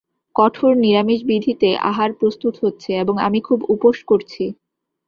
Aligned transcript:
কঠোর 0.35 0.73
নিরামিষবিধিতে 0.77 1.69
আহার 1.89 2.11
প্রস্তুত 2.13 2.53
হচ্ছে, 2.63 2.91
এবং 3.03 3.15
আমি 3.27 3.39
খুব 3.41 3.59
উপোস 3.69 3.97
করছি। 4.03 4.43